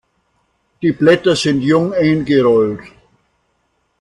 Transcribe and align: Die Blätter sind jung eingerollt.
Die 0.81 0.93
Blätter 0.93 1.35
sind 1.35 1.61
jung 1.61 1.93
eingerollt. 1.93 2.79